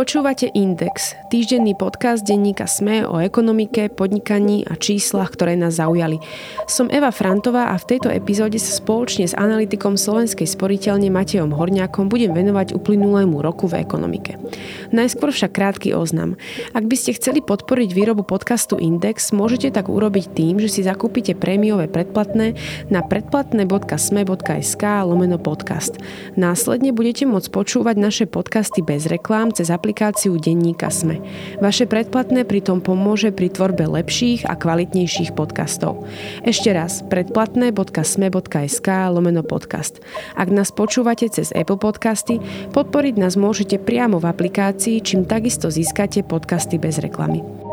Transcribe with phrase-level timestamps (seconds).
[0.00, 6.16] Počúvate Index, týždenný podcast denníka SME o ekonomike, podnikaní a číslach, ktoré nás zaujali.
[6.64, 12.08] Som Eva Frantová a v tejto epizóde sa spoločne s analytikom Slovenskej sporiteľne Matejom Horňákom
[12.08, 14.40] budem venovať uplynulému roku v ekonomike.
[14.88, 16.40] Najskôr však krátky oznam.
[16.72, 21.36] Ak by ste chceli podporiť výrobu podcastu Index, môžete tak urobiť tým, že si zakúpite
[21.36, 22.56] prémiové predplatné
[22.88, 26.00] na predplatné.sme.sk lomeno podcast.
[26.40, 31.22] Následne budete môcť počúvať naše podcasty bez reklám cez aplikáciu denníka SME.
[31.58, 36.06] Vaše predplatné pritom pomôže pri tvorbe lepších a kvalitnejších podcastov.
[36.42, 40.02] Ešte raz, predplatné.sme.sk lomeno podcast.
[40.34, 42.42] Ak nás počúvate cez Apple Podcasty,
[42.74, 47.69] podporiť nás môžete priamo v aplikácii, čím takisto získate podcasty bez reklamy.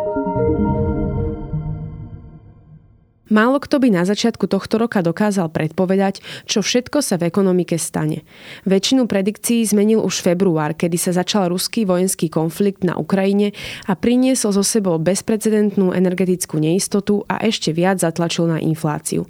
[3.27, 8.23] Málo kto by na začiatku tohto roka dokázal predpovedať, čo všetko sa v ekonomike stane.
[8.63, 13.51] Väčšinu predikcií zmenil už február, kedy sa začal ruský vojenský konflikt na Ukrajine
[13.83, 19.27] a priniesol zo sebou bezprecedentnú energetickú neistotu a ešte viac zatlačil na infláciu.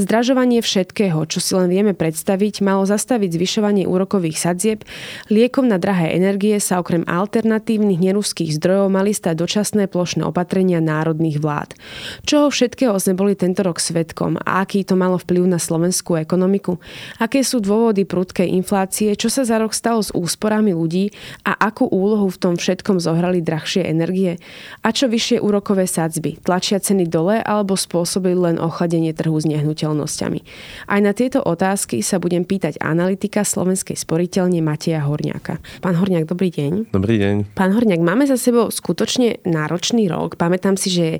[0.00, 4.88] Zdražovanie všetkého, čo si len vieme predstaviť, malo zastaviť zvyšovanie úrokových sadzieb,
[5.28, 11.44] liekom na drahé energie sa okrem alternatívnych neruských zdrojov mali stať dočasné plošné opatrenia národných
[11.44, 11.76] vlád.
[12.24, 16.14] Čoho všetkého sme boli boli tento rok svetkom a aký to malo vplyv na slovenskú
[16.14, 16.78] ekonomiku?
[17.18, 19.10] Aké sú dôvody prudkej inflácie?
[19.18, 21.10] Čo sa za rok stalo s úsporami ľudí
[21.42, 24.38] a akú úlohu v tom všetkom zohrali drahšie energie?
[24.86, 26.38] A čo vyššie úrokové sadzby?
[26.46, 30.40] Tlačia ceny dole alebo spôsobili len ochladenie trhu s nehnuteľnosťami?
[30.86, 35.58] Aj na tieto otázky sa budem pýtať analytika slovenskej sporiteľne Mateja Horňáka.
[35.82, 36.94] Pán Horňák, dobrý deň.
[36.94, 37.58] Dobrý deň.
[37.58, 40.38] Pán Horňák, máme za sebou skutočne náročný rok.
[40.38, 41.18] Pamätám si, že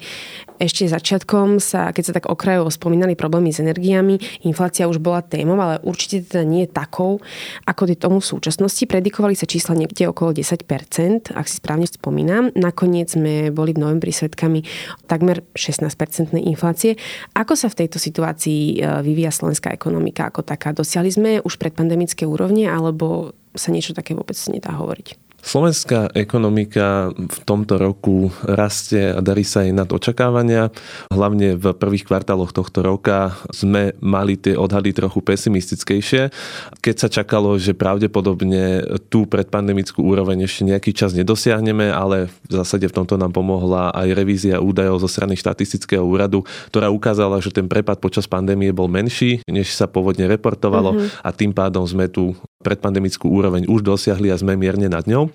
[0.63, 5.57] ešte začiatkom sa, keď sa tak okrajovo spomínali problémy s energiami, inflácia už bola témou,
[5.57, 7.25] ale určite teda nie takou,
[7.65, 8.85] ako je tomu v súčasnosti.
[8.85, 12.53] Predikovali sa čísla niekde okolo 10%, ak si správne spomínam.
[12.53, 14.67] Nakoniec sme boli v novembri svetkami
[15.09, 17.01] takmer 16% inflácie.
[17.33, 20.77] Ako sa v tejto situácii e, vyvíja slovenská ekonomika ako taká?
[20.77, 25.34] Dosiahli sme už predpandemické úrovne, alebo sa niečo také vôbec nedá hovoriť?
[25.45, 30.73] Slovenská ekonomika v tomto roku rastie a darí sa aj nad očakávania.
[31.13, 36.33] Hlavne v prvých kvartáloch tohto roka sme mali tie odhady trochu pesimistickejšie.
[36.81, 42.89] Keď sa čakalo, že pravdepodobne tú predpandemickú úroveň ešte nejaký čas nedosiahneme, ale v zásade
[42.89, 46.41] v tomto nám pomohla aj revízia údajov zo strany štatistického úradu,
[46.73, 51.21] ktorá ukázala, že ten prepad počas pandémie bol menší, než sa pôvodne reportovalo mm-hmm.
[51.21, 52.33] a tým pádom sme tú
[52.65, 55.29] predpandemickú úroveň už dosiahli a sme mierne nad ňou.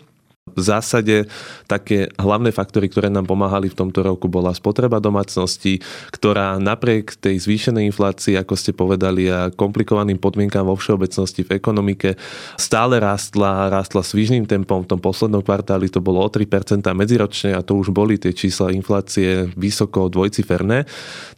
[0.55, 1.29] V zásade
[1.69, 5.77] také hlavné faktory, ktoré nám pomáhali v tomto roku, bola spotreba domácnosti,
[6.09, 12.17] ktorá napriek tej zvýšenej inflácii, ako ste povedali, a komplikovaným podmienkám vo všeobecnosti v ekonomike,
[12.57, 14.81] stále rástla, rástla svižným tempom.
[14.85, 18.73] V tom poslednom kvartáli to bolo o 3% medziročne a to už boli tie čísla
[18.73, 20.89] inflácie vysoko dvojciferné.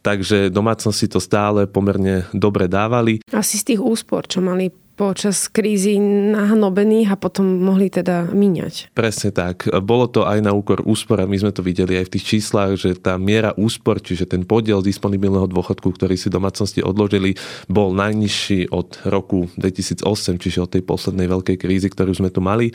[0.01, 3.19] Takže domácnosti to stále pomerne dobre dávali.
[3.35, 8.93] Asi z tých úspor, čo mali počas krízy nahnobených a potom mohli teda míňať.
[8.93, 9.65] Presne tak.
[9.81, 12.77] Bolo to aj na úkor úspor a my sme to videli aj v tých číslach,
[12.77, 17.33] že tá miera úspor, čiže ten podiel disponibilného dôchodku, ktorý si domácnosti odložili,
[17.65, 20.05] bol najnižší od roku 2008,
[20.37, 22.69] čiže od tej poslednej veľkej krízy, ktorú sme tu mali.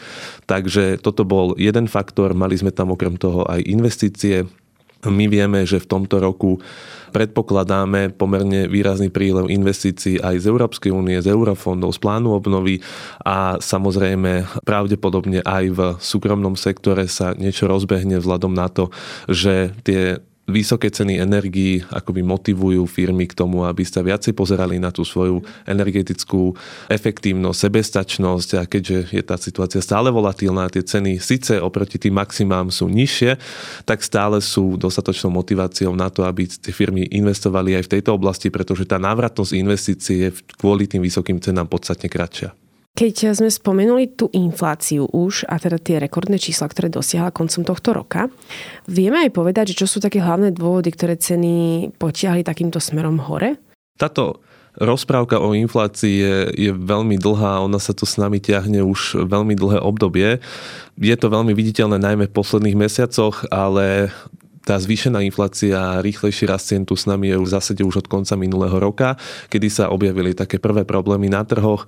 [0.50, 2.34] Takže toto bol jeden faktor.
[2.34, 4.50] Mali sme tam okrem toho aj investície,
[5.08, 6.58] my vieme, že v tomto roku
[7.14, 12.84] predpokladáme pomerne výrazný prílev investícií aj z Európskej únie, z eurofondov, z plánu obnovy
[13.24, 18.92] a samozrejme pravdepodobne aj v súkromnom sektore sa niečo rozbehne vzhľadom na to,
[19.32, 24.94] že tie vysoké ceny energií akoby motivujú firmy k tomu, aby sa viacej pozerali na
[24.94, 26.54] tú svoju energetickú
[26.86, 32.70] efektívnosť, sebestačnosť a keďže je tá situácia stále volatilná, tie ceny síce oproti tým maximám
[32.70, 33.36] sú nižšie,
[33.82, 38.48] tak stále sú dostatočnou motiváciou na to, aby tie firmy investovali aj v tejto oblasti,
[38.48, 42.65] pretože tá návratnosť investície je kvôli tým vysokým cenám podstatne kratšia.
[42.96, 47.92] Keď sme spomenuli tú infláciu už a teda tie rekordné čísla, ktoré dosiahla koncom tohto
[47.92, 48.32] roka,
[48.88, 53.60] vieme aj povedať, že čo sú také hlavné dôvody, ktoré ceny potiahli takýmto smerom hore?
[54.00, 54.40] Táto
[54.80, 59.52] rozprávka o inflácii je, je veľmi dlhá, ona sa tu s nami ťahne už veľmi
[59.52, 60.40] dlhé obdobie.
[60.96, 64.08] Je to veľmi viditeľné najmä v posledných mesiacoch, ale
[64.66, 68.34] tá zvýšená inflácia rýchlejší rast cien tu s nami je v zásade už od konca
[68.34, 69.14] minulého roka,
[69.46, 71.86] kedy sa objavili také prvé problémy na trhoch.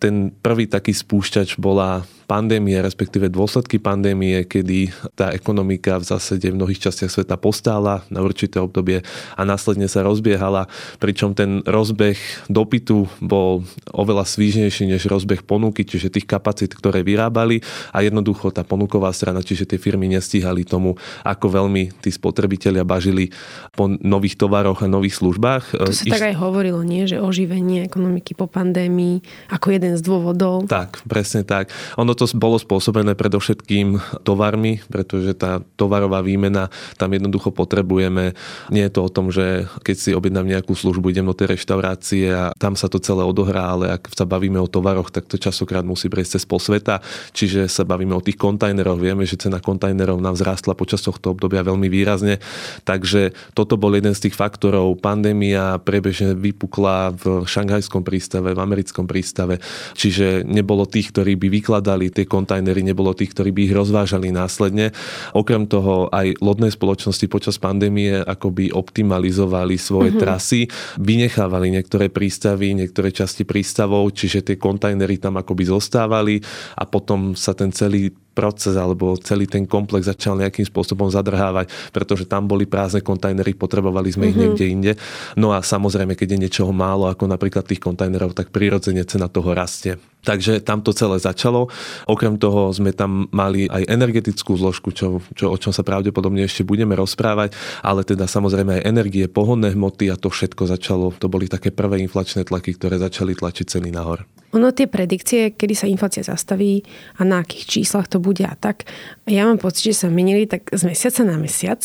[0.00, 6.56] Ten prvý taký spúšťač bola pandémie, respektíve dôsledky pandémie, kedy tá ekonomika v zásade v
[6.56, 9.04] mnohých častiach sveta postála na určité obdobie
[9.36, 10.66] a následne sa rozbiehala,
[10.98, 12.16] pričom ten rozbeh
[12.48, 13.62] dopytu bol
[13.92, 17.60] oveľa svížnejší než rozbeh ponuky, čiže tých kapacít, ktoré vyrábali
[17.92, 23.28] a jednoducho tá ponuková strana, čiže tie firmy nestíhali tomu, ako veľmi tí spotrebitelia bažili
[23.76, 25.76] po nových tovaroch a nových službách.
[25.76, 26.12] To sa Iš...
[26.16, 27.04] tak aj hovorilo, nie?
[27.04, 29.20] že oživenie ekonomiky po pandémii
[29.52, 30.64] ako jeden z dôvodov.
[30.70, 31.68] Tak, presne tak.
[32.00, 38.32] Ono to bolo spôsobené predovšetkým tovarmi, pretože tá tovarová výmena, tam jednoducho potrebujeme.
[38.70, 42.30] Nie je to o tom, že keď si objednám nejakú službu, idem do tej reštaurácie
[42.30, 45.82] a tam sa to celé odohrá, ale ak sa bavíme o tovaroch, tak to časokrát
[45.82, 47.02] musí prejsť cez pol sveta.
[47.34, 48.98] Čiže sa bavíme o tých kontajneroch.
[48.98, 52.38] Vieme, že cena kontajnerov nám vzrástla počas tohto obdobia veľmi výrazne.
[52.86, 55.00] Takže toto bol jeden z tých faktorov.
[55.02, 59.58] Pandémia prebežne vypukla v šanghajskom prístave, v americkom prístave.
[59.98, 64.90] Čiže nebolo tých, ktorí by vykladali tie kontajnery, nebolo tých, ktorí by ich rozvážali následne.
[65.36, 70.22] Okrem toho aj lodné spoločnosti počas pandémie akoby optimalizovali svoje mm-hmm.
[70.24, 70.60] trasy,
[70.98, 76.40] vynechávali niektoré prístavy, niektoré časti prístavov, čiže tie kontajnery tam akoby zostávali
[76.74, 82.26] a potom sa ten celý proces alebo celý ten komplex začal nejakým spôsobom zadrhávať, pretože
[82.26, 84.30] tam boli prázdne kontajnery, potrebovali sme mm-hmm.
[84.30, 84.42] ich mhm.
[84.42, 84.92] niekde inde.
[85.38, 89.54] No a samozrejme, keď je niečoho málo, ako napríklad tých kontajnerov, tak prirodzene cena toho
[89.54, 89.96] rastie.
[90.24, 91.68] Takže tam to celé začalo.
[92.08, 96.64] Okrem toho sme tam mali aj energetickú zložku, čo, čo, o čom sa pravdepodobne ešte
[96.64, 97.52] budeme rozprávať,
[97.84, 101.12] ale teda samozrejme aj energie, pohonné hmoty a to všetko začalo.
[101.20, 104.24] To boli také prvé inflačné tlaky, ktoré začali tlačiť ceny nahor.
[104.54, 106.86] Ono tie predikcie, kedy sa inflácia zastaví
[107.18, 108.86] a na akých číslach to bude a tak,
[109.26, 111.82] ja mám pocit, že sa menili tak z mesiaca na mesiac.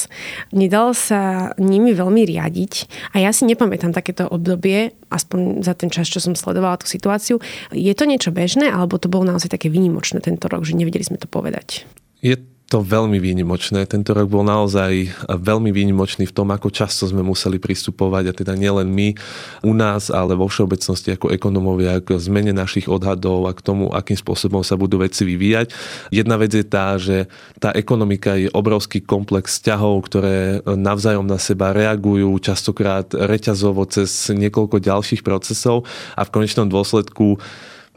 [0.54, 2.74] Nedal sa nimi veľmi riadiť
[3.18, 7.42] a ja si nepamätám takéto obdobie, aspoň za ten čas, čo som sledovala tú situáciu.
[7.74, 11.18] Je to niečo bežné, alebo to bolo naozaj také výnimočné tento rok, že nevedeli sme
[11.18, 11.90] to povedať?
[12.22, 12.38] Je
[12.70, 13.90] to veľmi výnimočné.
[13.90, 18.54] Tento rok bol naozaj veľmi výnimočný v tom, ako často sme museli pristupovať a teda
[18.54, 19.18] nielen my
[19.66, 24.14] u nás, ale vo všeobecnosti ako ekonomovia k zmene našich odhadov a k tomu, akým
[24.14, 25.74] spôsobom sa budú veci vyvíjať.
[26.14, 27.26] Jedna vec je tá, že
[27.58, 34.78] tá ekonomika je obrovský komplex vzťahov, ktoré navzájom na seba reagujú častokrát reťazovo cez niekoľko
[34.78, 37.42] ďalších procesov a v konečnom dôsledku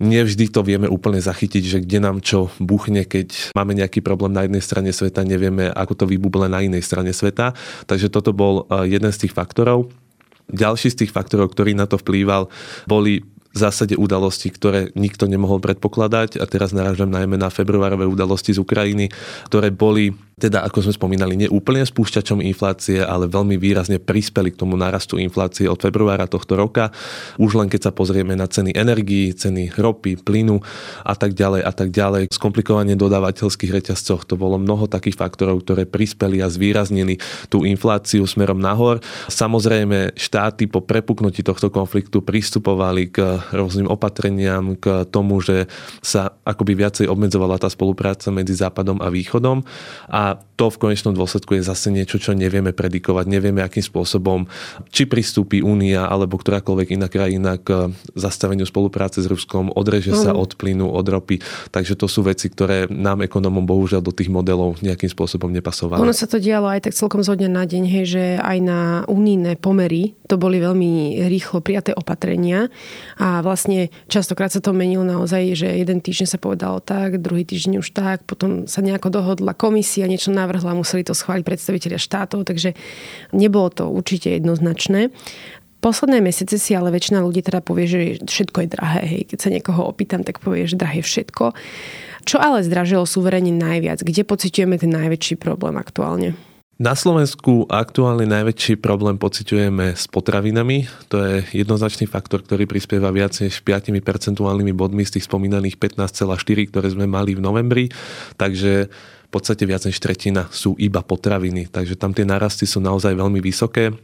[0.02, 4.42] nevždy to vieme úplne zachytiť, že kde nám čo buchne, keď máme nejaký problém na
[4.44, 7.54] jednej strane sveta, nevieme, ako to vybuble na inej strane sveta.
[7.86, 9.94] Takže toto bol eh, jeden z tých faktorov.
[10.50, 12.50] Ďalší z tých faktorov, ktorý na to vplýval,
[12.84, 13.22] boli
[13.52, 19.12] zásade udalosti, ktoré nikto nemohol predpokladať a teraz narážam najmä na februárové udalosti z Ukrajiny,
[19.48, 24.58] ktoré boli teda ako sme spomínali, nie úplne spúšťačom inflácie, ale veľmi výrazne prispeli k
[24.58, 26.90] tomu narastu inflácie od februára tohto roka.
[27.38, 30.58] Už len keď sa pozrieme na ceny energií, ceny ropy, plynu
[31.06, 32.34] a tak ďalej a tak ďalej.
[32.34, 38.58] Skomplikovanie dodávateľských reťazcoch, to bolo mnoho takých faktorov, ktoré prispeli a zvýraznili tú infláciu smerom
[38.58, 38.98] nahor.
[39.30, 45.66] Samozrejme, štáty po prepuknutí tohto konfliktu pristupovali k rôznym opatreniam, k tomu, že
[45.98, 49.66] sa akoby viacej obmedzovala tá spolupráca medzi Západom a Východom
[50.06, 53.26] a to v konečnom dôsledku je zase niečo, čo nevieme predikovať.
[53.26, 54.46] Nevieme, akým spôsobom,
[54.94, 60.38] či pristúpi Únia alebo ktorákoľvek iná krajina k zastaveniu spolupráce s Ruskom, odreže sa mm.
[60.38, 61.42] od plynu, od ropy.
[61.74, 65.98] Takže to sú veci, ktoré nám ekonomom bohužiaľ do tých modelov nejakým spôsobom nepasovali.
[65.98, 68.80] Ono sa to dialo aj tak celkom zo dňa na deň, hej, že aj na
[69.08, 72.68] unijné pomery to boli veľmi rýchlo prijaté opatrenia
[73.16, 77.80] a vlastne častokrát sa to menilo naozaj, že jeden týždeň sa povedalo tak, druhý týždeň
[77.80, 82.76] už tak, potom sa nejako dohodla komisia, niečo navrhla, museli to schváliť predstaviteľia štátov, takže
[83.32, 85.08] nebolo to určite jednoznačné.
[85.82, 89.02] Posledné mesiace si ale väčšina ľudí teda povie, že všetko je drahé.
[89.02, 89.22] Hej.
[89.34, 91.58] Keď sa niekoho opýtam, tak povie, že drahé všetko.
[92.22, 93.98] Čo ale zdražilo suverene najviac?
[93.98, 96.38] Kde pociťujeme ten najväčší problém aktuálne?
[96.82, 100.90] Na Slovensku aktuálne najväčší problém pociťujeme s potravinami.
[101.14, 106.74] To je jednoznačný faktor, ktorý prispieva viac než 5 percentuálnymi bodmi z tých spomínaných 15,4,
[106.74, 107.86] ktoré sme mali v novembri.
[108.34, 108.90] Takže
[109.32, 113.96] podstate viac než tretina sú iba potraviny, takže tam tie narasty sú naozaj veľmi vysoké.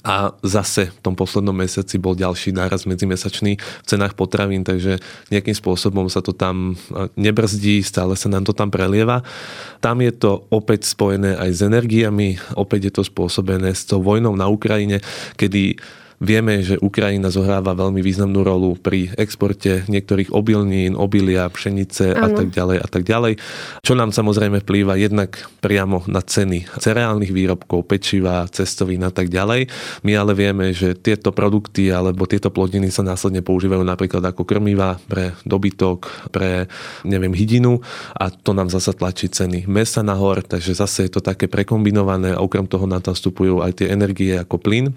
[0.00, 4.96] A zase v tom poslednom mesiaci bol ďalší náraz medzimesačný v cenách potravín, takže
[5.28, 6.72] nejakým spôsobom sa to tam
[7.20, 9.20] nebrzdí, stále sa nám to tam prelieva.
[9.84, 14.32] Tam je to opäť spojené aj s energiami, opäť je to spôsobené s tou vojnou
[14.32, 15.04] na Ukrajine,
[15.36, 15.76] kedy
[16.20, 22.20] Vieme, že Ukrajina zohráva veľmi významnú rolu pri exporte niektorých obilnín, obilia, pšenice ano.
[22.20, 23.32] a tak ďalej a tak ďalej.
[23.80, 29.72] Čo nám samozrejme vplýva jednak priamo na ceny cereálnych výrobkov, pečiva, cestovín a tak ďalej.
[30.04, 35.00] My ale vieme, že tieto produkty alebo tieto plodiny sa následne používajú napríklad ako krmiva
[35.08, 36.68] pre dobytok, pre
[37.00, 37.80] neviem, hydinu
[38.12, 42.44] a to nám zasa tlačí ceny mesa nahor, takže zase je to také prekombinované a
[42.44, 44.92] okrem toho nám tam vstupujú aj tie energie ako plyn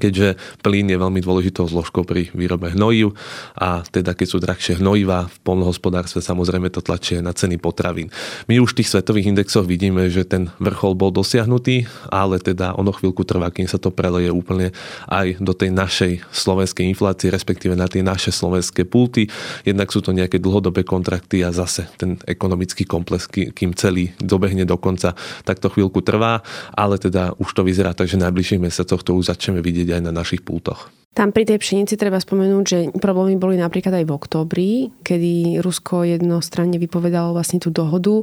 [0.00, 3.12] keďže plyn je veľmi dôležitou zložkou pri výrobe hnojív
[3.60, 8.08] a teda keď sú drahšie hnojiva v polnohospodárstve samozrejme to tlačie na ceny potravín.
[8.48, 12.94] My už v tých svetových indexoch vidíme, že ten vrchol bol dosiahnutý, ale teda ono
[12.96, 14.72] chvíľku trvá, kým sa to preleje úplne
[15.10, 19.28] aj do tej našej slovenskej inflácie, respektíve na tie naše slovenské pulty.
[19.66, 24.78] Jednak sú to nejaké dlhodobé kontrakty a zase ten ekonomický komplex, kým celý dobehne do
[24.78, 26.40] konca, tak to chvíľku trvá,
[26.72, 30.12] ale teda už to vyzerá tak, že najbližších mesiacoch to už začneme vidieť aj na
[30.14, 30.90] našich pultoch.
[31.10, 34.70] Tam pri tej pšenici treba spomenúť, že problémy boli napríklad aj v oktobri,
[35.02, 38.22] kedy Rusko jednostranne vypovedalo vlastne tú dohodu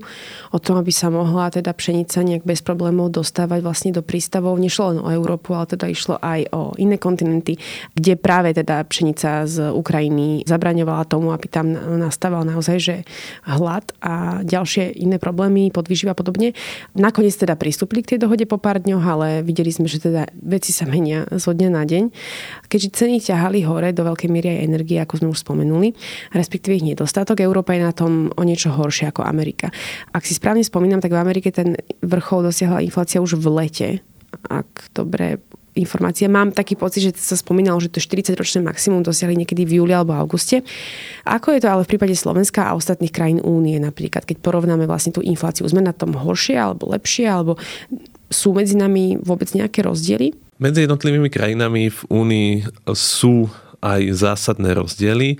[0.56, 4.56] o tom, aby sa mohla teda pšenica nejak bez problémov dostávať vlastne do prístavov.
[4.56, 7.60] Nešlo len o Európu, ale teda išlo aj o iné kontinenty,
[7.91, 12.96] kde práve teda pšenica z Ukrajiny zabraňovala tomu, aby tam nastával naozaj že
[13.44, 16.56] hlad a ďalšie iné problémy, podvyživa a podobne.
[16.96, 20.72] Nakoniec teda pristúpili k tej dohode po pár dňoch, ale videli sme, že teda veci
[20.72, 22.03] sa menia zo dňa na deň
[22.78, 25.98] keďže ceny ťahali hore do veľkej miery aj energie, ako sme už spomenuli,
[26.30, 27.42] respektíve ich nedostatok.
[27.42, 29.74] Európa je na tom o niečo horšie ako Amerika.
[30.14, 31.74] Ak si správne spomínam, tak v Amerike ten
[32.06, 33.90] vrchol dosiahla inflácia už v lete,
[34.46, 35.42] ak dobre
[35.74, 36.30] informácie.
[36.30, 40.18] Mám taký pocit, že sa spomínalo, že to 40-ročné maximum dosiahli niekedy v júli alebo
[40.18, 40.66] auguste.
[41.24, 45.14] Ako je to ale v prípade Slovenska a ostatných krajín únie napríklad, keď porovnáme vlastne
[45.14, 45.70] tú infláciu?
[45.70, 47.62] Sme na tom horšie alebo lepšie, alebo
[48.28, 50.47] sú medzi nami vôbec nejaké rozdiely?
[50.58, 52.52] Medzi jednotlivými krajinami v Únii
[52.98, 53.46] sú
[53.78, 55.38] aj zásadné rozdiely.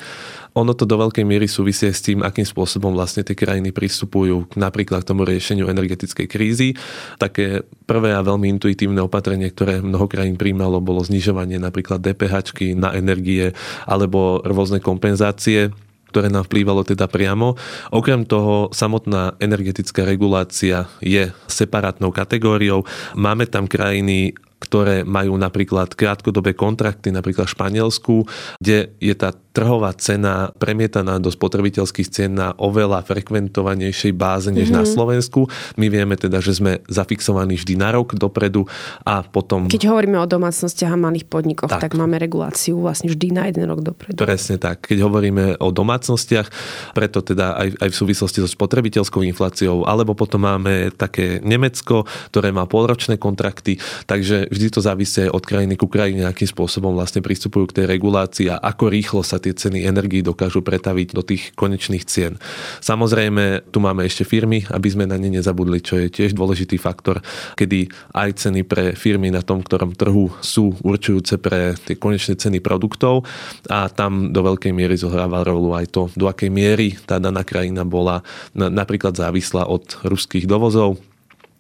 [0.54, 5.02] Ono to do veľkej miery súvisie s tým, akým spôsobom vlastne tie krajiny pristupujú napríklad
[5.02, 6.78] k tomu riešeniu energetickej krízy.
[7.18, 12.94] Také prvé a veľmi intuitívne opatrenie, ktoré mnoho krajín príjmalo, bolo znižovanie napríklad DPH na
[12.94, 13.58] energie
[13.90, 15.74] alebo rôzne kompenzácie
[16.08, 17.60] ktoré nám vplývalo teda priamo.
[17.92, 22.88] Okrem toho, samotná energetická regulácia je separátnou kategóriou.
[23.14, 28.16] Máme tam krajiny, ktoré majú napríklad krátkodobé kontrakty, napríklad v Španielsku,
[28.58, 34.78] kde je tá trhová cena premietaná do spotrebiteľských cien na oveľa frekventovanejšej báze než mm-hmm.
[34.78, 34.94] na mhm.
[34.94, 35.42] Slovensku.
[35.82, 38.70] My vieme teda, že sme zafixovaní vždy na rok dopredu
[39.02, 39.66] a potom...
[39.66, 41.90] Keď hovoríme o domácnostiach a malých podnikoch, tak.
[41.90, 44.22] tak máme reguláciu vlastne vždy na jeden rok dopredu.
[44.22, 44.86] Presne tak.
[44.94, 46.48] Keď hovoríme o domácnostiach,
[46.94, 52.54] preto teda aj, aj v súvislosti so spotrebiteľskou infláciou, alebo potom máme také Nemecko, ktoré
[52.54, 57.72] má polročné kontrakty, takže vždy to závisí od krajiny ku krajine, akým spôsobom vlastne pristupujú
[57.72, 62.04] k tej regulácii a ako rýchlo sa tie ceny energií dokážu pretaviť do tých konečných
[62.08, 62.36] cien.
[62.84, 67.22] Samozrejme, tu máme ešte firmy, aby sme na ne nezabudli, čo je tiež dôležitý faktor,
[67.56, 72.60] kedy aj ceny pre firmy na tom, ktorom trhu sú určujúce pre tie konečné ceny
[72.60, 73.28] produktov
[73.72, 77.84] a tam do veľkej miery zohráva rolu aj to, do akej miery tá daná krajina
[77.88, 78.24] bola
[78.54, 81.00] napríklad závislá od ruských dovozov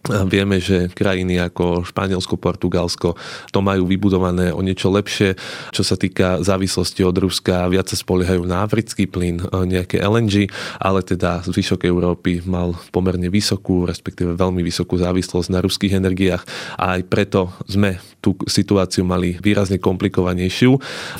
[0.08, 3.20] Vieme, že krajiny ako Španielsko, Portugalsko
[3.52, 5.36] to majú vybudované o niečo lepšie.
[5.76, 10.48] Čo sa týka závislosti od Ruska, viac sa spoliehajú na africký plyn, nejaké LNG,
[10.80, 16.44] ale teda zvyšok Európy mal pomerne vysokú, respektíve veľmi vysokú závislosť na ruských energiách
[16.80, 20.72] a aj preto sme tú situáciu mali výrazne komplikovanejšiu.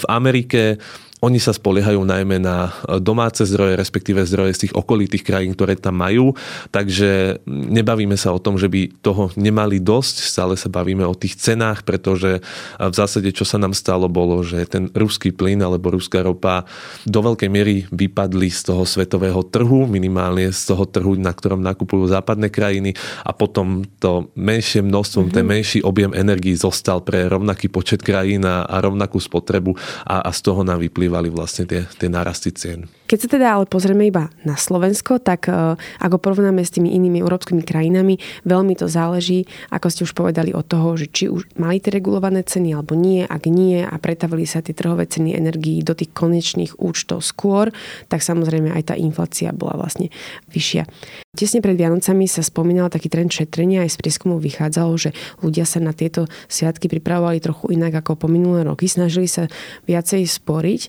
[0.01, 0.79] V Amerike
[1.17, 5.74] oni sa spoliehajú najmä na e, domáce zdroje, respektíve zdroje z tých okolitých krajín, ktoré
[5.74, 6.38] tam majú.
[6.69, 11.41] Takže nebavíme sa o tom, že by toho nemali dosť, stále sa bavíme o tých
[11.41, 12.41] cenách, pretože e,
[12.77, 16.69] v zásade, čo sa nám stalo, bolo, že ten ruský plyn alebo ruská ropa
[17.09, 22.13] do veľkej miery vypadli z toho svetového trhu, minimálne z toho trhu, na ktorom nakupujú
[22.13, 22.93] západné krajiny
[23.25, 25.36] a potom to menšie množstvo, mm-hmm.
[25.36, 29.74] ten menší objem energií zostal pre rovnaký počet krajín a, a rovnakú spotrebu
[30.05, 32.92] a, a z toho nám vyplýva vplývali vlastne tie, tie nárasty cien.
[33.08, 37.24] Keď sa teda ale pozrieme iba na Slovensko, tak uh, ako porovnáme s tými inými
[37.24, 41.80] európskymi krajinami, veľmi to záleží, ako ste už povedali, od toho, že či už mali
[41.80, 45.96] tie regulované ceny alebo nie, ak nie a pretavili sa tie trhové ceny energií do
[45.96, 47.72] tých konečných účtov skôr,
[48.12, 50.12] tak samozrejme aj tá inflácia bola vlastne
[50.52, 50.84] vyššia.
[51.32, 55.80] Tesne pred Vianocami sa spomínal taký trend šetrenia, aj z prieskumov vychádzalo, že ľudia sa
[55.80, 59.48] na tieto sviatky pripravovali trochu inak ako po minulé roky, snažili sa
[59.88, 60.82] viacej sporiť.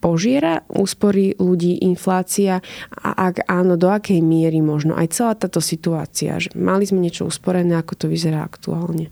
[0.00, 2.60] Požiera úspory ľudí inflácia
[2.94, 7.26] a ak áno, do akej miery možno aj celá táto situácia, že mali sme niečo
[7.26, 9.10] usporené, ako to vyzerá aktuálne?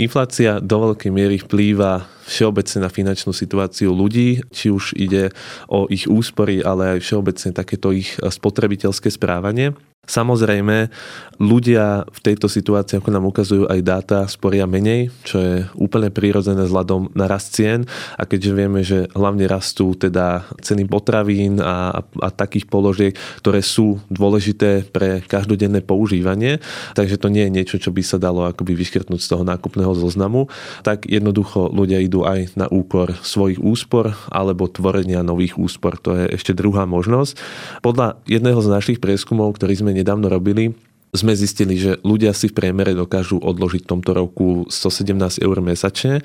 [0.00, 5.36] Inflácia do veľkej miery vplýva všeobecne na finančnú situáciu ľudí, či už ide
[5.68, 9.76] o ich úspory, ale aj všeobecne takéto ich spotrebiteľské správanie.
[10.02, 10.90] Samozrejme,
[11.38, 16.66] ľudia v tejto situácii, ako nám ukazujú aj dáta, sporia menej, čo je úplne prírodzené
[16.66, 17.86] vzhľadom na rast cien
[18.18, 24.02] a keďže vieme, že hlavne rastú teda ceny potravín a, a takých položiek, ktoré sú
[24.10, 26.58] dôležité pre každodenné používanie,
[26.98, 30.50] takže to nie je niečo, čo by sa dalo akoby vyškrtnúť z toho nákupného zoznamu,
[30.82, 35.94] tak jednoducho ľudia idú aj na úkor svojich úspor alebo tvorenia nových úspor.
[36.02, 37.38] To je ešte druhá možnosť.
[37.86, 40.72] Podľa jedného z našich prieskumov, ktorý sme nedávno robili,
[41.12, 46.24] sme zistili, že ľudia si v priemere dokážu odložiť v tomto roku 117 eur mesačne.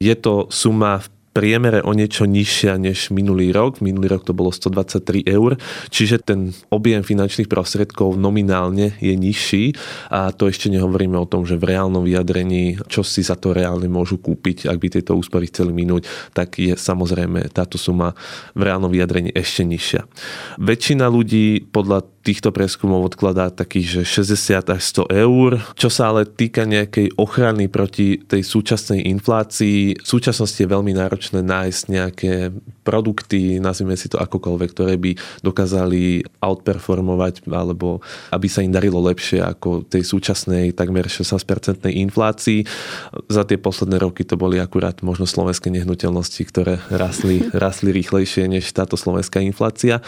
[0.00, 3.80] Je to suma v priemere o niečo nižšia než minulý rok.
[3.80, 5.56] Minulý rok to bolo 123 eur,
[5.88, 9.72] čiže ten objem finančných prostriedkov nominálne je nižší
[10.12, 13.88] a to ešte nehovoríme o tom, že v reálnom vyjadrení, čo si za to reálne
[13.88, 16.04] môžu kúpiť, ak by tieto úspory chceli minúť,
[16.36, 18.12] tak je samozrejme táto suma
[18.52, 20.04] v reálnom vyjadrení ešte nižšia.
[20.60, 25.50] Väčšina ľudí podľa týchto preskumov odkladá takých, že 60 až 100 eur.
[25.74, 31.42] Čo sa ale týka nejakej ochrany proti tej súčasnej inflácii, v súčasnosti je veľmi náročné
[31.42, 32.32] nájsť nejaké
[32.86, 37.98] produkty, nazvime si to akokoľvek, ktoré by dokázali outperformovať alebo
[38.30, 42.62] aby sa im darilo lepšie ako tej súčasnej takmer 16% inflácii.
[43.26, 48.70] Za tie posledné roky to boli akurát možno slovenské nehnuteľnosti, ktoré rastli, rastli rýchlejšie než
[48.70, 49.98] táto slovenská inflácia.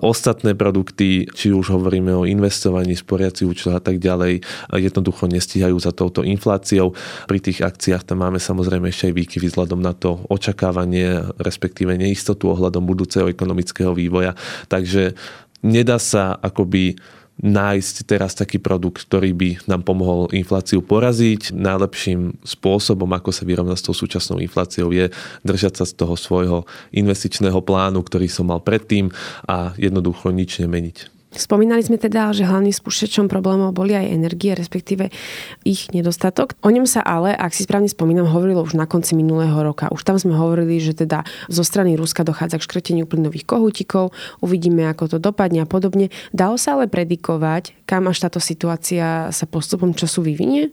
[0.00, 5.90] Ostatné produkty, či už hovoríme o investovaní, sporiaci účel a tak ďalej, jednoducho nestíhajú za
[5.90, 6.94] touto infláciou.
[7.26, 12.48] Pri tých akciách tam máme samozrejme ešte aj výkyvy vzhľadom na to očakávanie, respektíve neistotu
[12.54, 14.38] ohľadom budúceho ekonomického vývoja.
[14.70, 15.18] Takže
[15.66, 16.96] nedá sa akoby
[17.38, 21.54] nájsť teraz taký produkt, ktorý by nám pomohol infláciu poraziť.
[21.54, 25.06] Najlepším spôsobom, ako sa vyrovnať s tou súčasnou infláciou, je
[25.46, 29.14] držať sa z toho svojho investičného plánu, ktorý som mal predtým
[29.46, 31.17] a jednoducho nič nemeniť.
[31.28, 35.12] Spomínali sme teda, že hlavným spúšťačom problémov boli aj energie, respektíve
[35.60, 36.56] ich nedostatok.
[36.64, 39.92] O ňom sa ale, ak si správne spomínam, hovorilo už na konci minulého roka.
[39.92, 44.88] Už tam sme hovorili, že teda zo strany Ruska dochádza k škrteniu plynových kohútikov, uvidíme,
[44.88, 46.08] ako to dopadne a podobne.
[46.32, 50.72] Dalo sa ale predikovať, kam až táto situácia sa postupom času vyvinie?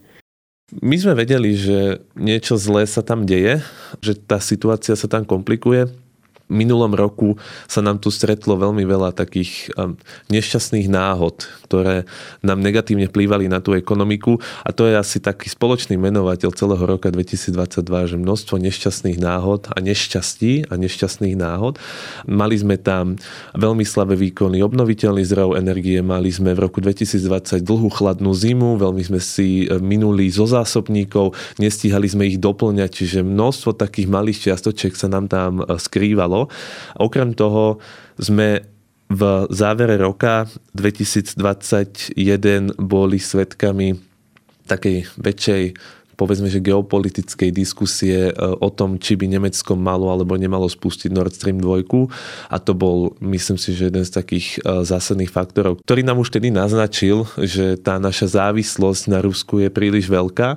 [0.72, 3.60] My sme vedeli, že niečo zlé sa tam deje,
[4.00, 6.05] že tá situácia sa tam komplikuje
[6.46, 9.98] minulom roku sa nám tu stretlo veľmi veľa takých um,
[10.30, 12.06] nešťastných náhod, ktoré
[12.46, 17.10] nám negatívne vplývali na tú ekonomiku a to je asi taký spoločný menovateľ celého roka
[17.10, 21.82] 2022, že množstvo nešťastných náhod a nešťastí a nešťastných náhod.
[22.30, 23.18] Mali sme tam
[23.58, 29.02] veľmi slabé výkony obnoviteľných zdrojov energie, mali sme v roku 2020 dlhú chladnú zimu, veľmi
[29.02, 34.94] sme si e, minuli zo zásobníkov, nestíhali sme ich doplňať, čiže množstvo takých malých čiastočiek
[34.94, 36.52] sa nám tam e, skrývalo stalo.
[37.00, 37.80] Okrem toho
[38.20, 38.68] sme
[39.06, 39.22] v
[39.54, 42.18] závere roka 2021
[42.76, 43.96] boli svetkami
[44.66, 45.64] takej väčšej
[46.16, 51.36] povedzme, že geopolitickej diskusie e, o tom, či by Nemecko malo alebo nemalo spustiť Nord
[51.36, 51.92] Stream 2.
[52.50, 56.32] A to bol, myslím si, že jeden z takých e, zásadných faktorov, ktorý nám už
[56.32, 60.56] tedy naznačil, že tá naša závislosť na Rusku je príliš veľká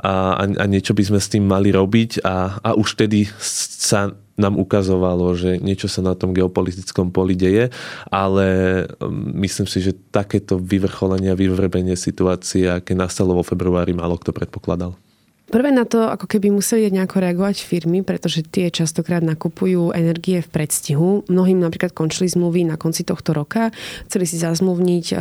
[0.00, 4.60] a, a niečo by sme s tým mali robiť a, a už tedy sa nám
[4.60, 7.72] ukazovalo, že niečo sa na tom geopolitickom poli deje,
[8.12, 8.46] ale
[9.00, 14.36] um, myslím si, že takéto vyvrcholenie a vyvrbenie situácie, aké nastalo vo februári, málo kto
[14.36, 14.92] predpokladal.
[15.46, 20.48] Prvé na to, ako keby museli nejako reagovať firmy, pretože tie častokrát nakupujú energie v
[20.50, 21.22] predstihu.
[21.30, 23.70] Mnohým napríklad končili zmluvy na konci tohto roka,
[24.10, 25.16] chceli si zazmluvniť e,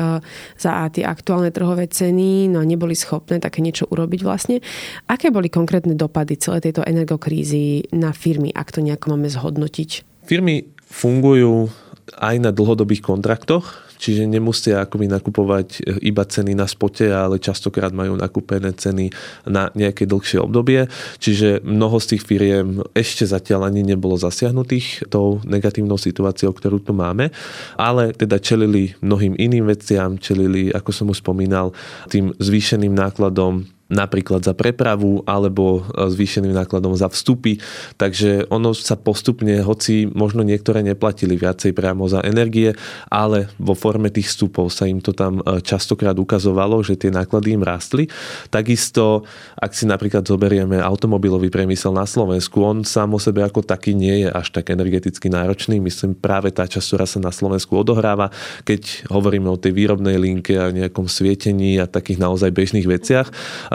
[0.57, 4.65] za tie aktuálne trhové ceny, no a neboli schopné také niečo urobiť vlastne.
[5.05, 10.25] Aké boli konkrétne dopady celej tejto energokrízy na firmy, ak to nejako máme zhodnotiť?
[10.25, 11.69] Firmy fungujú
[12.17, 17.91] aj na dlhodobých kontraktoch, čiže nemusia akoby nakupovať e, iba ceny na spote, ale častokrát
[17.91, 19.12] majú nakúpené ceny
[19.45, 20.88] na nejaké dlhšie obdobie.
[21.19, 26.95] Čiže mnoho z tých firiem ešte zatiaľ ani nebolo zasiahnutých tou negatívnou situáciou, ktorú tu
[26.95, 27.29] máme,
[27.75, 31.75] ale teda čelili mnohým iným veciam, čelili, ako som už spomínal,
[32.10, 37.61] tým zvýšeným nákladom napríklad za prepravu alebo e, zvýšeným nákladom za vstupy.
[38.01, 42.73] Takže ono sa postupne, hoci možno niektoré neplatili viacej priamo za energie,
[43.13, 47.53] ale vo forme tých vstupov sa im to tam e, častokrát ukazovalo, že tie náklady
[47.53, 48.09] im rástli.
[48.49, 49.21] Takisto,
[49.53, 54.25] ak si napríklad zoberieme automobilový priemysel na Slovensku, on sám o sebe ako taký nie
[54.25, 55.77] je až tak energeticky náročný.
[55.77, 58.33] Myslím práve tá časť, ktorá sa na Slovensku odohráva,
[58.65, 63.29] keď hovoríme o tej výrobnej linke a nejakom svietení a takých naozaj bežných veciach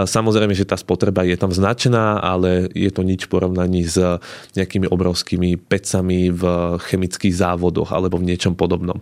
[0.07, 3.99] Samozrejme, že tá spotreba je tam značná, ale je to nič v porovnaní s
[4.55, 6.43] nejakými obrovskými pecami v
[6.91, 9.01] chemických závodoch alebo v niečom podobnom.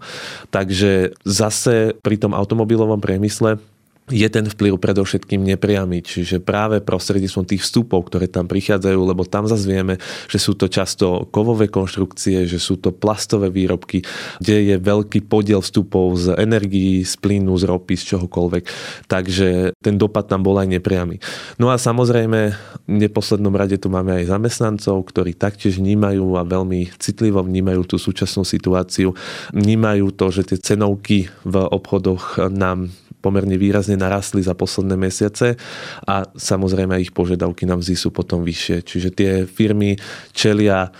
[0.55, 3.61] Takže zase pri tom automobilovom priemysle
[4.09, 9.45] je ten vplyv predovšetkým nepriamy, čiže práve prostredníctvom tých vstupov, ktoré tam prichádzajú, lebo tam
[9.45, 14.03] zase vieme, že sú to často kovové konštrukcie, že sú to plastové výrobky,
[14.41, 18.65] kde je veľký podiel vstupov z energií, z plynu, z ropy, z čohokoľvek.
[19.07, 21.21] Takže ten dopad tam bol aj nepriamy.
[21.61, 22.41] No a samozrejme,
[22.89, 27.97] v neposlednom rade tu máme aj zamestnancov, ktorí taktiež vnímajú a veľmi citlivo vnímajú tú
[28.01, 29.13] súčasnú situáciu.
[29.53, 35.59] Vnímajú to, že tie cenovky v obchodoch nám pomerne výrazne narastli za posledné mesiace
[36.07, 38.77] a samozrejme ich požiadavky na mzdy sú potom vyššie.
[38.87, 39.99] Čiže tie firmy
[40.31, 40.95] čelia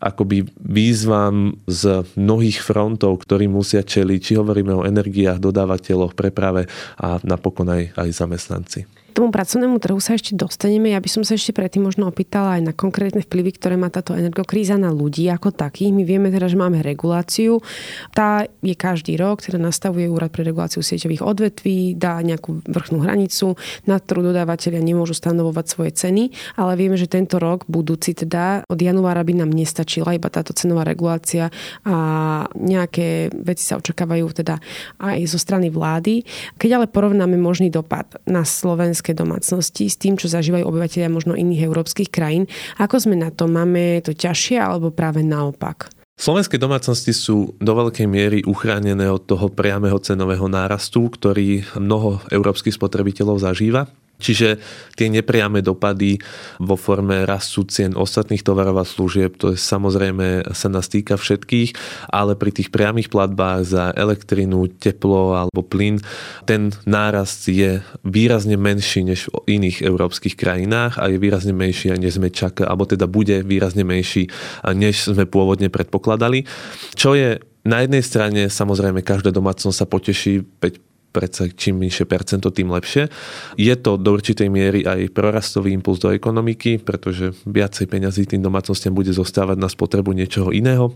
[0.00, 6.64] akoby výzvam z mnohých frontov, ktorí musia čeliť, či hovoríme o energiách, dodávateľoch, preprave
[6.96, 10.96] a napokon aj, aj zamestnanci tomu pracovnému trhu sa ešte dostaneme.
[10.96, 14.16] Ja by som sa ešte predtým možno opýtala aj na konkrétne vplyvy, ktoré má táto
[14.16, 15.92] energokríza na ľudí ako takých.
[15.92, 17.60] My vieme teda, že máme reguláciu.
[18.16, 23.60] Tá je každý rok, teda nastavuje úrad pre reguláciu sieťových odvetví, dá nejakú vrchnú hranicu,
[23.84, 28.80] na ktorú dodávateľia nemôžu stanovovať svoje ceny, ale vieme, že tento rok, budúci teda, od
[28.80, 31.52] januára by nám nestačila iba táto cenová regulácia
[31.84, 31.96] a
[32.56, 34.56] nejaké veci sa očakávajú teda
[34.96, 36.24] aj zo strany vlády.
[36.56, 41.34] Keď ale porovnáme možný dopad na Slovensku slovenské domácnosti s tým, čo zažívajú obyvateľia možno
[41.34, 42.46] iných európskych krajín.
[42.78, 43.50] Ako sme na to?
[43.50, 45.90] Máme to ťažšie alebo práve naopak?
[46.20, 52.76] Slovenské domácnosti sú do veľkej miery uchránené od toho priameho cenového nárastu, ktorý mnoho európskych
[52.76, 53.88] spotrebiteľov zažíva.
[54.20, 54.60] Čiže
[54.94, 56.20] tie nepriame dopady
[56.60, 61.72] vo forme rastu cien ostatných tovarov a služieb, to je samozrejme sa nás týka všetkých,
[62.12, 65.98] ale pri tých priamých platbách za elektrinu, teplo alebo plyn,
[66.44, 72.20] ten nárast je výrazne menší než v iných európskych krajinách a je výrazne menší, než
[72.20, 74.28] sme čakali, alebo teda bude výrazne menší,
[74.68, 76.44] než sme pôvodne predpokladali.
[76.92, 80.44] Čo je na jednej strane samozrejme každá domácnosť sa poteší,
[81.10, 83.10] predsa čím menšie percento, tým lepšie.
[83.58, 88.94] Je to do určitej miery aj prorastový impuls do ekonomiky, pretože viacej peňazí tým domácnostiam
[88.94, 90.94] bude zostávať na spotrebu niečoho iného.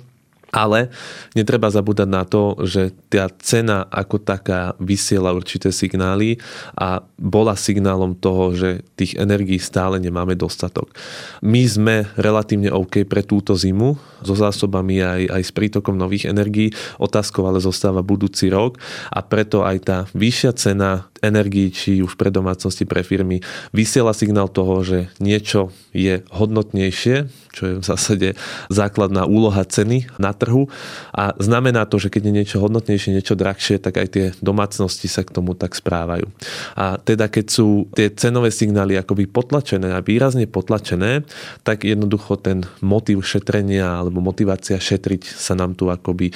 [0.55, 0.95] Ale
[1.35, 6.38] netreba zabúdať na to, že tá cena ako taká vysiela určité signály
[6.79, 10.95] a bola signálom toho, že tých energií stále nemáme dostatok.
[11.43, 16.71] My sme relatívne OK pre túto zimu so zásobami aj, aj s prítokom nových energií.
[17.03, 18.79] Otázkou ale zostáva budúci rok
[19.11, 23.41] a preto aj tá vyššia cena energií, či už pre domácnosti, pre firmy,
[23.73, 28.29] vysiela signál toho, že niečo je hodnotnejšie, čo je v zásade
[28.67, 30.67] základná úloha ceny na trhu
[31.15, 35.23] a znamená to, že keď je niečo hodnotnejšie, niečo drahšie, tak aj tie domácnosti sa
[35.23, 36.27] k tomu tak správajú.
[36.75, 41.23] A teda keď sú tie cenové signály akoby potlačené a výrazne potlačené,
[41.63, 46.35] tak jednoducho ten motív šetrenia alebo motivácia šetriť sa nám tu akoby e,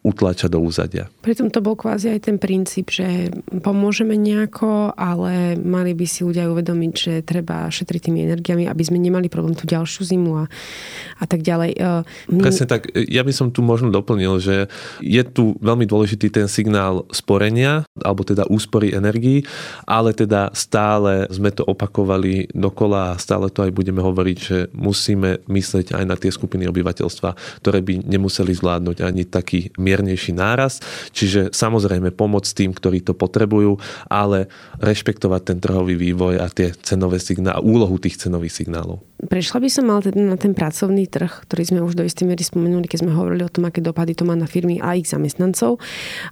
[0.00, 1.12] utlača do úzadia.
[1.20, 3.28] Pritom to bol kvázi aj ten princíp, že
[3.60, 8.98] pomôžeme nejako, ale mali by si ľudia uvedomiť, že treba šetriť tými energiami, aby sme
[9.00, 10.44] nemali problém tú ďalšiu zimu a,
[11.20, 11.70] a tak ďalej.
[11.76, 12.90] E, Presne tak.
[12.92, 14.56] Ja by som tu možno doplnil, že
[15.00, 19.44] je tu veľmi dôležitý ten signál sporenia, alebo teda úspory energií,
[19.84, 25.44] ale teda stále sme to opakovali dokola a stále to aj budeme hovoriť, že musíme
[25.46, 30.80] myslieť aj na tie skupiny obyvateľstva, ktoré by nemuseli zvládnuť ani taký miernejší náraz.
[31.12, 33.76] Čiže samozrejme pomoc tým, ktorí to potrebujú
[34.06, 39.00] ale rešpektovať ten trhový vývoj a tie cenové signály, úlohu tých cenových signálov.
[39.16, 42.44] Prešla by som mal teda na ten pracovný trh, ktorý sme už do istej miery
[42.44, 45.80] spomenuli, keď sme hovorili o tom, aké dopady to má na firmy a ich zamestnancov.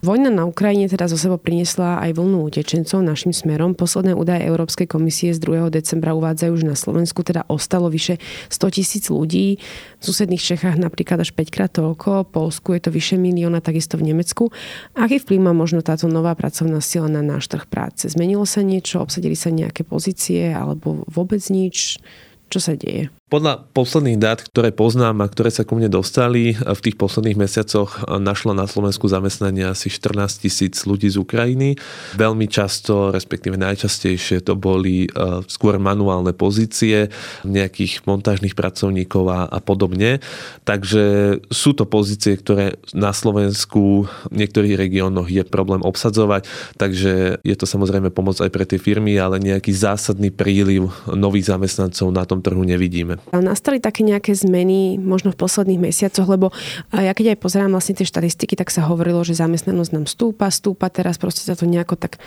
[0.05, 3.73] Vojna na Ukrajine teda zo sebou priniesla aj vlnu utečencov našim smerom.
[3.73, 5.73] Posledné údaje Európskej komisie z 2.
[5.73, 8.21] decembra uvádzajú, že na Slovensku teda ostalo vyše
[8.53, 9.57] 100 tisíc ľudí.
[9.99, 14.13] V susedných Čechách napríklad až 5 krát toľko, Polsku je to vyše milióna, takisto v
[14.13, 14.53] Nemecku.
[14.93, 18.11] Aký vplyv má možno táto nová pracovná sila na náš trh práce?
[18.11, 18.99] Zmenilo sa niečo?
[18.99, 22.03] Obsadili sa nejaké pozície alebo vôbec nič?
[22.51, 23.15] Čo sa deje?
[23.35, 28.07] Podľa posledných dát, ktoré poznám a ktoré sa ku mne dostali, v tých posledných mesiacoch
[28.07, 31.75] našla na Slovensku zamestnanie asi 14 tisíc ľudí z Ukrajiny.
[32.15, 37.11] Veľmi často, respektíve najčastejšie to boli e, skôr manuálne pozície
[37.43, 40.23] nejakých montážnych pracovníkov a, a podobne.
[40.69, 46.47] Takže sú to pozície, ktoré na Slovensku v niektorých regiónoch je problém obsadzovať,
[46.79, 52.15] takže je to samozrejme pomoc aj pre tie firmy, ale nejaký zásadný príliv nových zamestnancov
[52.15, 53.24] na tom trhu nevidíme.
[53.33, 56.53] Nastali také nejaké zmeny možno v posledných mesiacoch, lebo
[56.93, 60.91] ja keď aj pozerám vlastne tie štatistiky, tak sa hovorilo, že zamestnanosť nám stúpa, stúpa,
[60.91, 62.19] teraz proste sa to nejako tak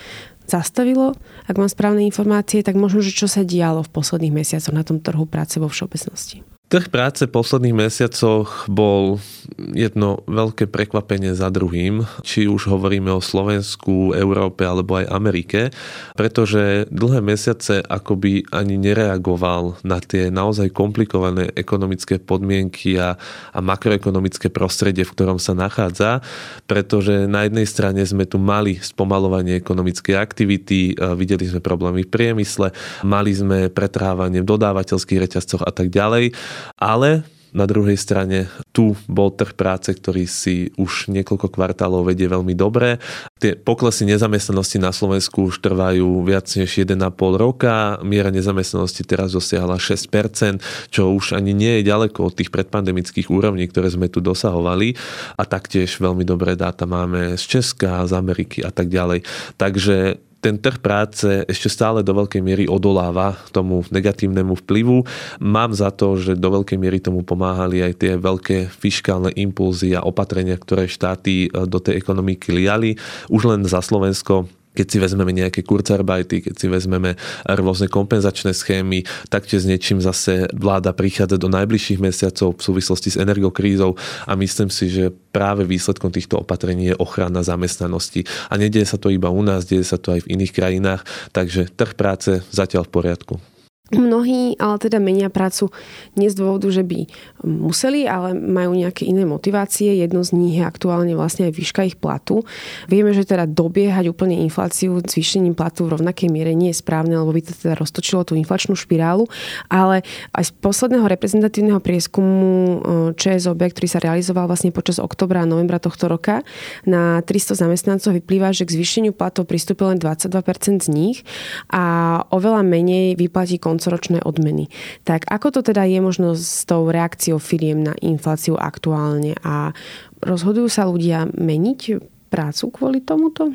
[0.47, 1.11] zastavilo.
[1.45, 5.03] Ak mám správne informácie, tak možno, že čo sa dialo v posledných mesiacoch na tom
[5.03, 6.46] trhu práce vo všeobecnosti.
[6.67, 9.23] Trh práce v posledných mesiacoch bol
[9.71, 15.71] jedno veľké prekvapenie za druhým, či už hovoríme o Slovensku, Európe alebo aj Amerike,
[16.19, 23.15] pretože dlhé mesiace akoby ani nereagoval na tie naozaj komplikované ekonomické podmienky a,
[23.55, 26.19] a makroekonomické prostredie, v ktorom sa nachádza,
[26.67, 32.75] pretože na jednej strane sme tu mali spomalovanie ekonomickej aktivity, videli sme problémy v priemysle,
[33.07, 36.35] mali sme pretrávanie v dodávateľských reťazcoch a tak ďalej
[36.77, 37.25] ale
[37.57, 43.01] na druhej strane tu bol trh práce, ktorý si už niekoľko kvartálov vedie veľmi dobre.
[43.41, 46.93] Tie poklesy nezamestnanosti na Slovensku už trvajú viac než 1,5
[47.39, 47.97] roka.
[48.05, 53.65] Miera nezamestnanosti teraz dosiahla 6%, čo už ani nie je ďaleko od tých predpandemických úrovní,
[53.71, 54.93] ktoré sme tu dosahovali.
[55.39, 59.25] A taktiež veľmi dobré dáta máme z Česka, z Ameriky a tak ďalej.
[59.57, 65.03] Takže ten trh práce ešte stále do veľkej miery odoláva tomu negatívnemu vplyvu.
[65.41, 70.05] Mám za to, že do veľkej miery tomu pomáhali aj tie veľké fiskálne impulzy a
[70.05, 72.95] opatrenia, ktoré štáty e, do tej ekonomiky liali.
[73.27, 74.45] Už len za Slovensko
[74.77, 77.17] keď si vezmeme nejaké kurzarbajty, keď si vezmeme
[77.49, 79.01] rôzne kompenzačné schémy,
[79.33, 83.97] taktiež s niečím zase vláda prichádza do najbližších mesiacov v súvislosti s energokrízou
[84.29, 88.29] a myslím si, že práve výsledkom týchto opatrení je ochrana zamestnanosti.
[88.53, 91.01] A nedieje sa to iba u nás, deje sa to aj v iných krajinách,
[91.33, 93.56] takže trh práce zatiaľ v poriadku.
[93.95, 95.71] Mnohí ale teda menia prácu
[96.19, 97.07] nie z dôvodu, že by
[97.47, 99.95] museli, ale majú nejaké iné motivácie.
[99.95, 102.43] Jedno z nich je aktuálne vlastne aj výška ich platu.
[102.91, 107.31] Vieme, že teda dobiehať úplne infláciu zvýšením platu v rovnakej miere nie je správne, lebo
[107.31, 109.23] by to teda roztočilo tú inflačnú špirálu.
[109.71, 110.03] Ale
[110.35, 112.77] aj z posledného reprezentatívneho prieskumu e,
[113.15, 116.43] ČSOB, ktorý sa realizoval vlastne počas oktobra a novembra tohto roka,
[116.83, 121.23] na 300 zamestnancov vyplýva, že k zvýšeniu platov pristúpil len 22% z nich
[121.71, 124.73] a oveľa menej vyplatí koncoročné odmeny.
[125.05, 129.77] Tak ako to teda je možno s tou reakciou firiem na infláciu aktuálne a
[130.25, 132.01] rozhodujú sa ľudia meniť
[132.33, 133.53] prácu kvôli tomuto?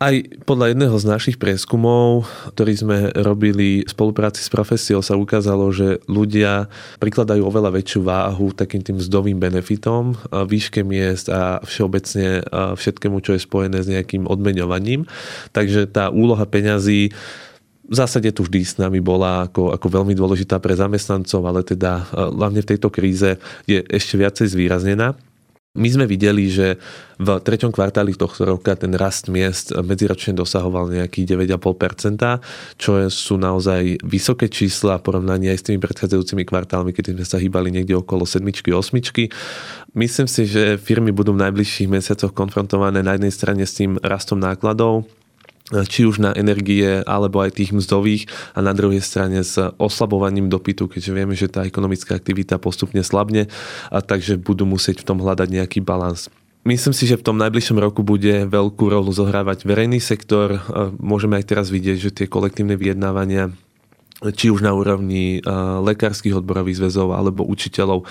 [0.00, 0.16] Aj
[0.48, 2.24] podľa jedného z našich prieskumov,
[2.56, 6.72] ktorý sme robili v spolupráci s profesiou, sa ukázalo, že ľudia
[7.04, 12.40] prikladajú oveľa väčšiu váhu takým tým mzdovým benefitom, výške miest a všeobecne
[12.80, 15.04] všetkému, čo je spojené s nejakým odmeňovaním.
[15.52, 17.12] Takže tá úloha peňazí
[17.90, 22.06] v zásade tu vždy s nami bola ako, ako veľmi dôležitá pre zamestnancov, ale teda
[22.06, 25.18] e, hlavne v tejto kríze je ešte viacej zvýraznená.
[25.70, 26.82] My sme videli, že
[27.14, 32.42] v treťom kvartáli tohto roka ten rast miest medziročne dosahoval nejakých 9,5%,
[32.74, 37.38] čo sú naozaj vysoké čísla v porovnaní aj s tými predchádzajúcimi kvartálmi, keď sme sa
[37.38, 43.14] hýbali niekde okolo 7 8 Myslím si, že firmy budú v najbližších mesiacoch konfrontované na
[43.14, 45.06] jednej strane s tým rastom nákladov,
[45.86, 50.90] či už na energie alebo aj tých mzdových a na druhej strane s oslabovaním dopytu,
[50.90, 53.46] keďže vieme, že tá ekonomická aktivita postupne slabne
[53.88, 56.26] a takže budú musieť v tom hľadať nejaký balans.
[56.60, 60.60] Myslím si, že v tom najbližšom roku bude veľkú rolu zohrávať verejný sektor.
[61.00, 63.48] Môžeme aj teraz vidieť, že tie kolektívne vyjednávania
[64.20, 65.40] či už na úrovni
[65.84, 68.04] lekárskych odborových zväzov alebo učiteľov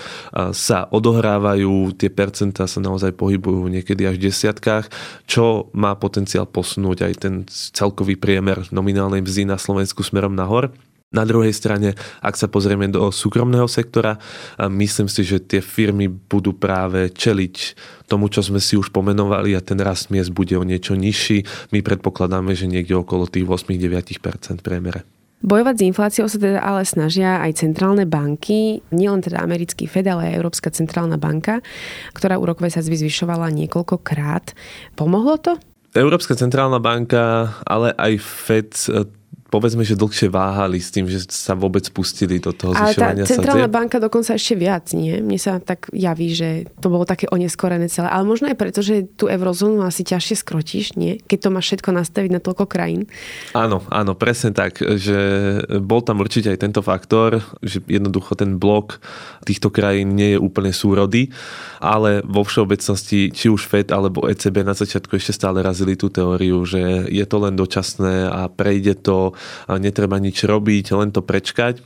[0.50, 4.90] sa odohrávajú, tie percentá sa naozaj pohybujú niekedy až v desiatkách,
[5.30, 10.74] čo má potenciál posunúť aj ten celkový priemer nominálnej mzdy na Slovensku smerom nahor.
[11.10, 14.22] Na druhej strane, ak sa pozrieme do súkromného sektora,
[14.62, 17.56] myslím si, že tie firmy budú práve čeliť
[18.06, 21.42] tomu, čo sme si už pomenovali a ten rast miest bude o niečo nižší.
[21.74, 25.02] My predpokladáme, že niekde okolo tých 8-9% priemere.
[25.40, 30.28] Bojovať s infláciou sa teda ale snažia aj centrálne banky, nielen teda americký Fed, ale
[30.28, 31.64] aj Európska centrálna banka,
[32.12, 34.52] ktorá úrokové sadzby zvyšovala niekoľkokrát.
[35.00, 35.56] Pomohlo to?
[35.96, 38.70] Európska centrálna banka, ale aj Fed
[39.50, 43.66] povedzme, že dlhšie váhali s tým, že sa vôbec pustili do toho zvyšovania sa centrálna
[43.66, 43.74] sadzieb.
[43.74, 45.18] banka dokonca ešte viac, nie?
[45.18, 48.06] Mne sa tak javí, že to bolo také oneskorené celé.
[48.06, 51.18] Ale možno aj preto, že tú eurozónu asi ťažšie skrotíš, nie?
[51.26, 53.10] Keď to máš všetko nastaviť na toľko krajín.
[53.52, 55.18] Áno, áno, presne tak, že
[55.82, 59.02] bol tam určite aj tento faktor, že jednoducho ten blok
[59.42, 61.34] týchto krajín nie je úplne súrody,
[61.82, 66.62] ale vo všeobecnosti či už FED alebo ECB na začiatku ešte stále razili tú teóriu,
[66.62, 69.34] že je to len dočasné a prejde to
[69.68, 71.80] netreba nič robiť, len to prečkať.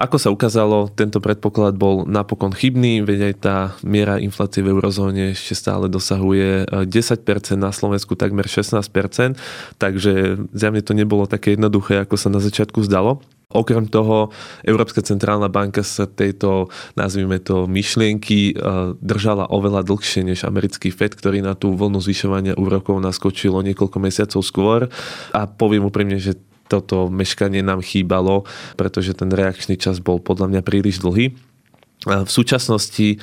[0.00, 5.36] Ako sa ukázalo, tento predpoklad bol napokon chybný, veď aj tá miera inflácie v eurozóne
[5.36, 7.20] ešte stále dosahuje 10%,
[7.60, 9.36] na Slovensku takmer 16%,
[9.76, 13.20] takže zjavne to nebolo také jednoduché, ako sa na začiatku zdalo.
[13.52, 14.32] Okrem toho,
[14.64, 21.18] Európska centrálna banka sa tejto, nazvime to, myšlienky e, držala oveľa dlhšie než americký FED,
[21.18, 24.80] ktorý na tú vlnu zvyšovania úrokov naskočilo niekoľko mesiacov skôr.
[25.34, 26.38] A poviem úprimne, že
[26.70, 28.46] toto meškanie nám chýbalo,
[28.78, 31.49] pretože ten reakčný čas bol podľa mňa príliš dlhý.
[32.00, 33.20] V súčasnosti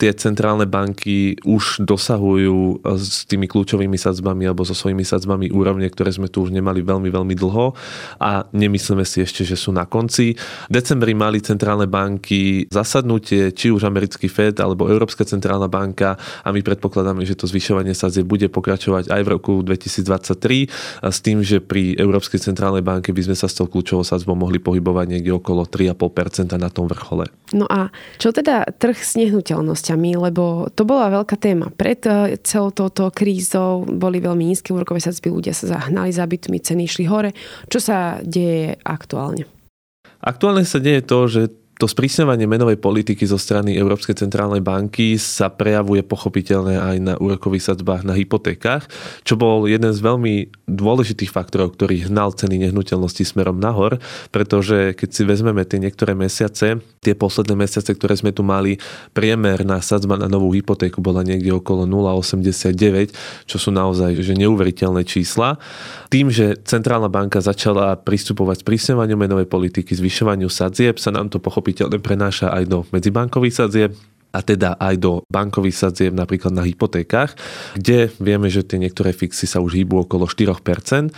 [0.00, 5.84] tie centrálne banky už dosahujú eh, s tými kľúčovými sadzbami alebo so svojimi sadzbami úrovne,
[5.92, 7.76] ktoré sme tu už nemali veľmi, veľmi dlho
[8.16, 10.32] a nemyslíme si ešte, že sú na konci.
[10.40, 16.48] V decembri mali centrálne banky zasadnutie, či už americký Fed alebo Európska centrálna banka a
[16.48, 21.60] my predpokladáme, že to zvyšovanie sadzie bude pokračovať aj v roku 2023 s tým, že
[21.60, 25.68] pri Európskej centrálnej banke by sme sa s tou kľúčovou sadzbou mohli pohybovať niekde okolo
[25.68, 27.28] 3,5% na tom vrchole.
[27.50, 27.90] No a
[28.20, 29.80] čo teda trh s nehnuteľnosťou?
[29.80, 31.72] udalosťami, lebo to bola veľká téma.
[31.72, 36.60] Pred eh, celou touto krízou boli veľmi nízke úrokové sadzby, ľudia sa zahnali za bytmi,
[36.60, 37.32] ceny išli hore.
[37.72, 39.48] Čo sa deje aktuálne?
[40.20, 41.42] Aktuálne sa deje to, že
[41.80, 47.72] to sprísňovanie menovej politiky zo strany Európskej centrálnej banky sa prejavuje pochopiteľne aj na úrokových
[47.72, 48.84] sadzbách na hypotékach,
[49.24, 53.96] čo bol jeden z veľmi dôležitých faktorov, ktorý hnal ceny nehnuteľnosti smerom nahor,
[54.28, 58.76] pretože keď si vezmeme tie niektoré mesiace, tie posledné mesiace, ktoré sme tu mali,
[59.16, 63.16] priemer na sadzba na novú hypotéku bola niekde okolo 0,89,
[63.48, 65.56] čo sú naozaj že neuveriteľné čísla.
[66.12, 71.69] Tým, že centrálna banka začala pristupovať sprísňovaniu menovej politiky, zvyšovaniu sadzieb, sa nám to pochopiteľne
[71.70, 73.94] pochopiteľne prenáša aj do medzibankových sadzieb,
[74.30, 77.34] a teda aj do bankových sadzieb napríklad na hypotékach,
[77.74, 81.10] kde vieme, že tie niektoré fixy sa už hýbu okolo 4%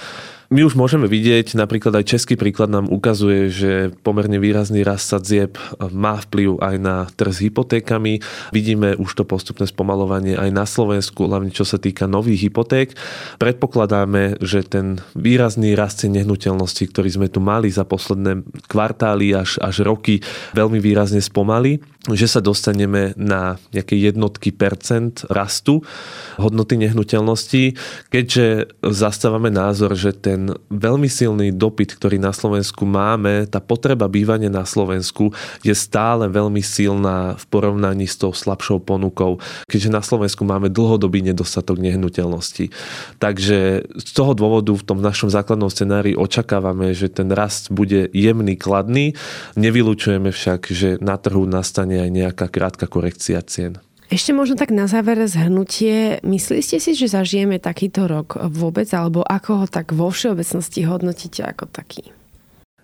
[0.52, 3.72] my už môžeme vidieť, napríklad aj český príklad nám ukazuje, že
[4.04, 8.20] pomerne výrazný rast sadzieb má vplyv aj na trh s hypotékami.
[8.52, 12.92] Vidíme už to postupné spomalovanie aj na Slovensku, hlavne čo sa týka nových hypoték.
[13.40, 19.86] Predpokladáme, že ten výrazný rast nehnuteľností, ktorý sme tu mali za posledné kvartály až, až
[19.88, 20.20] roky,
[20.52, 25.86] veľmi výrazne spomalí že sa dostaneme na nejaké jednotky percent rastu
[26.34, 27.78] hodnoty nehnuteľností,
[28.10, 34.50] keďže zastávame názor, že ten veľmi silný dopyt, ktorý na Slovensku máme, tá potreba bývania
[34.50, 35.30] na Slovensku
[35.62, 39.38] je stále veľmi silná v porovnaní s tou slabšou ponukou,
[39.70, 42.74] keďže na Slovensku máme dlhodobý nedostatok nehnuteľností.
[43.22, 48.58] Takže z toho dôvodu v tom našom základnom scenári očakávame, že ten rast bude jemný,
[48.58, 49.14] kladný.
[49.54, 53.76] Nevylučujeme však, že na trhu nastane prípadne aj nejaká krátka korekcia cien.
[54.12, 56.20] Ešte možno tak na záver zhrnutie.
[56.20, 61.40] Myslíte ste si, že zažijeme takýto rok vôbec, alebo ako ho tak vo všeobecnosti hodnotíte
[61.44, 62.12] ako taký?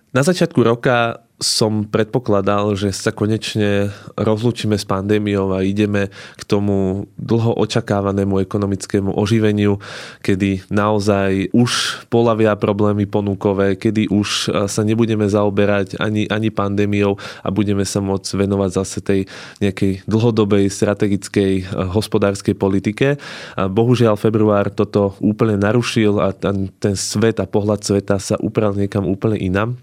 [0.09, 7.07] Na začiatku roka som predpokladal, že sa konečne rozlúčime s pandémiou a ideme k tomu
[7.15, 9.79] dlho očakávanému ekonomickému oživeniu,
[10.19, 17.47] kedy naozaj už polavia problémy ponúkové, kedy už sa nebudeme zaoberať ani, ani pandémiou a
[17.49, 19.21] budeme sa môcť venovať zase tej
[19.63, 23.15] nejakej dlhodobej strategickej eh, hospodárskej politike.
[23.55, 29.07] A bohužiaľ február toto úplne narušil a ten svet a pohľad sveta sa upral niekam
[29.07, 29.79] úplne inam.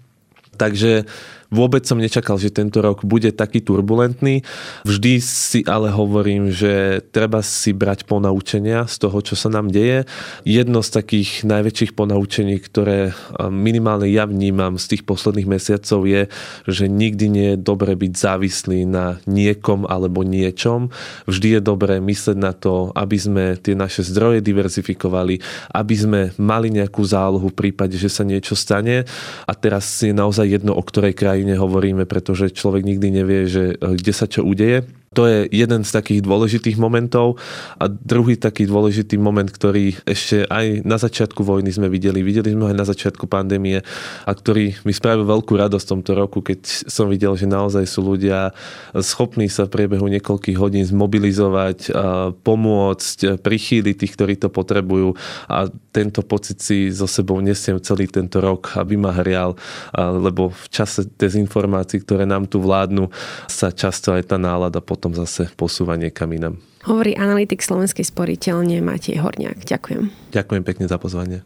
[0.57, 1.05] Takže
[1.47, 4.43] Vôbec som nečakal, že tento rok bude taký turbulentný.
[4.83, 10.03] Vždy si ale hovorím, že treba si brať ponaučenia z toho, čo sa nám deje.
[10.43, 13.15] Jedno z takých najväčších ponaučení, ktoré
[13.47, 16.27] minimálne ja vnímam z tých posledných mesiacov je,
[16.67, 20.91] že nikdy nie je dobre byť závislý na niekom alebo niečom.
[21.31, 25.39] Vždy je dobré mysleť na to, aby sme tie naše zdroje diverzifikovali,
[25.71, 29.07] aby sme mali nejakú zálohu v prípade, že sa niečo stane.
[29.47, 33.77] A teraz je naozaj jedno, o ktorej krajine krajine hovoríme, pretože človek nikdy nevie, že
[33.77, 34.89] eh, kde sa čo udeje.
[35.15, 37.39] To je jeden z takých dôležitých momentov.
[37.79, 42.75] A druhý taký dôležitý moment, ktorý ešte aj na začiatku vojny sme videli, videli sme
[42.75, 43.79] aj na začiatku pandémie
[44.27, 48.03] a ktorý mi spravil veľkú radosť v tomto roku, keď som videl, že naozaj sú
[48.03, 48.51] ľudia
[48.99, 51.95] schopní sa v priebehu niekoľkých hodín zmobilizovať,
[52.43, 55.15] pomôcť, prichýliť tých, ktorí to potrebujú
[55.47, 59.55] a tento pocit si so sebou nesiem celý tento rok, aby ma hrial,
[59.95, 63.07] lebo v čase dezinformácií, ktoré nám tu vládnu,
[63.47, 66.57] sa často aj tá nálada potom potom zase posúva niekam inam.
[66.89, 69.61] Hovorí analytik Slovenskej sporiteľne Matej Horniak.
[69.61, 70.33] Ďakujem.
[70.33, 71.45] Ďakujem pekne za pozvanie.